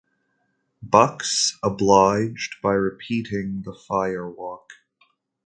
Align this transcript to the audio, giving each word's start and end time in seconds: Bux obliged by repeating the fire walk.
Bux 0.81 1.59
obliged 1.61 2.55
by 2.63 2.71
repeating 2.73 3.61
the 3.63 3.75
fire 3.75 4.27
walk. 4.27 4.71